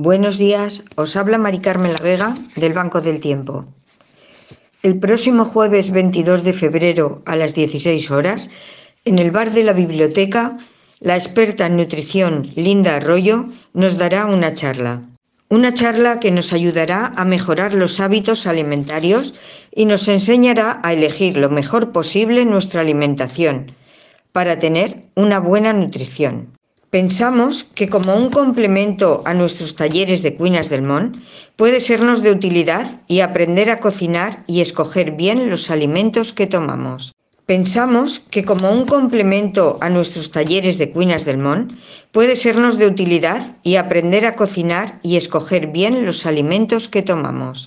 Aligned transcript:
Buenos 0.00 0.38
días, 0.38 0.84
os 0.94 1.16
habla 1.16 1.38
Mari 1.38 1.58
Carmen 1.58 1.92
La 1.92 1.98
Vega 1.98 2.36
del 2.54 2.72
Banco 2.72 3.00
del 3.00 3.18
Tiempo. 3.18 3.66
El 4.84 5.00
próximo 5.00 5.44
jueves 5.44 5.90
22 5.90 6.44
de 6.44 6.52
febrero 6.52 7.20
a 7.26 7.34
las 7.34 7.52
16 7.52 8.08
horas, 8.12 8.48
en 9.04 9.18
el 9.18 9.32
bar 9.32 9.50
de 9.50 9.64
la 9.64 9.72
biblioteca, 9.72 10.56
la 11.00 11.16
experta 11.16 11.66
en 11.66 11.78
nutrición 11.78 12.46
Linda 12.54 12.94
Arroyo 12.94 13.46
nos 13.74 13.98
dará 13.98 14.26
una 14.26 14.54
charla. 14.54 15.02
Una 15.48 15.74
charla 15.74 16.20
que 16.20 16.30
nos 16.30 16.52
ayudará 16.52 17.12
a 17.16 17.24
mejorar 17.24 17.74
los 17.74 17.98
hábitos 17.98 18.46
alimentarios 18.46 19.34
y 19.74 19.84
nos 19.84 20.06
enseñará 20.06 20.78
a 20.84 20.92
elegir 20.92 21.36
lo 21.36 21.50
mejor 21.50 21.90
posible 21.90 22.44
nuestra 22.44 22.82
alimentación 22.82 23.72
para 24.30 24.60
tener 24.60 25.08
una 25.16 25.40
buena 25.40 25.72
nutrición. 25.72 26.56
Pensamos 26.90 27.64
que 27.76 27.86
como 27.94 28.16
un 28.16 28.30
complemento 28.30 29.20
a 29.26 29.34
nuestros 29.34 29.76
talleres 29.76 30.22
de 30.22 30.34
Cuinas 30.34 30.70
del 30.70 30.80
Mon, 30.80 31.22
puede 31.56 31.82
sernos 31.82 32.22
de 32.22 32.30
utilidad 32.30 33.02
y 33.06 33.20
aprender 33.20 33.68
a 33.68 33.78
cocinar 33.78 34.42
y 34.46 34.62
escoger 34.62 35.10
bien 35.10 35.50
los 35.50 35.70
alimentos 35.70 36.32
que 36.32 36.46
tomamos. 36.46 37.14
Pensamos 37.44 38.20
que 38.30 38.42
como 38.42 38.70
un 38.70 38.86
complemento 38.86 39.76
a 39.82 39.90
nuestros 39.90 40.30
talleres 40.30 40.78
de 40.78 40.90
Cuinas 40.90 41.26
del 41.26 41.36
Mon, 41.36 41.76
puede 42.10 42.36
sernos 42.36 42.78
de 42.78 42.86
utilidad 42.86 43.56
y 43.62 43.76
aprender 43.76 44.24
a 44.24 44.34
cocinar 44.34 44.98
y 45.02 45.16
escoger 45.16 45.66
bien 45.66 46.06
los 46.06 46.24
alimentos 46.24 46.88
que 46.88 47.02
tomamos. 47.02 47.66